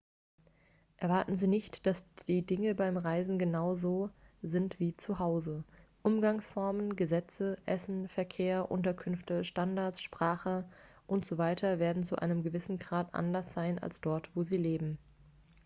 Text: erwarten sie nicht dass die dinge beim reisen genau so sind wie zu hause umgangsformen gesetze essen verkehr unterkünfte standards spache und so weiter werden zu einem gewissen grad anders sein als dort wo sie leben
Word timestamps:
erwarten 0.97 1.37
sie 1.37 1.45
nicht 1.47 1.85
dass 1.85 2.03
die 2.27 2.43
dinge 2.43 2.73
beim 2.73 2.97
reisen 2.97 3.37
genau 3.37 3.75
so 3.75 4.09
sind 4.41 4.79
wie 4.79 4.97
zu 4.97 5.19
hause 5.19 5.63
umgangsformen 6.01 6.95
gesetze 6.95 7.59
essen 7.67 8.07
verkehr 8.09 8.71
unterkünfte 8.71 9.43
standards 9.43 10.01
spache 10.01 10.67
und 11.05 11.25
so 11.27 11.37
weiter 11.37 11.77
werden 11.77 12.01
zu 12.01 12.15
einem 12.15 12.41
gewissen 12.41 12.79
grad 12.79 13.13
anders 13.13 13.53
sein 13.53 13.77
als 13.77 14.01
dort 14.01 14.35
wo 14.35 14.41
sie 14.41 14.57
leben 14.57 14.97